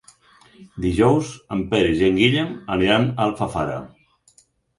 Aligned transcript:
Dijous 0.85 1.29
en 1.55 1.61
Peris 1.73 2.01
i 2.01 2.07
en 2.07 2.17
Guillem 2.23 2.49
aniran 2.77 3.07
a 3.13 3.23
Alfafara. 3.31 3.79